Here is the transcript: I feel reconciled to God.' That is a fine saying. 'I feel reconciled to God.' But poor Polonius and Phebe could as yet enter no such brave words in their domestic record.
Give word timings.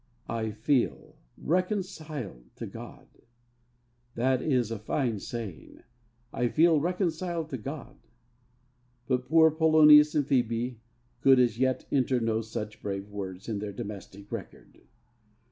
I 0.29 0.49
feel 0.49 1.17
reconciled 1.37 2.45
to 2.55 2.65
God.' 2.65 3.21
That 4.15 4.41
is 4.41 4.71
a 4.71 4.79
fine 4.79 5.19
saying. 5.19 5.83
'I 6.33 6.47
feel 6.47 6.79
reconciled 6.79 7.49
to 7.51 7.59
God.' 7.59 7.99
But 9.05 9.27
poor 9.29 9.51
Polonius 9.51 10.15
and 10.15 10.25
Phebe 10.25 10.79
could 11.21 11.37
as 11.39 11.59
yet 11.59 11.85
enter 11.91 12.19
no 12.19 12.41
such 12.41 12.81
brave 12.81 13.11
words 13.11 13.47
in 13.47 13.59
their 13.59 13.71
domestic 13.73 14.31
record. 14.31 14.81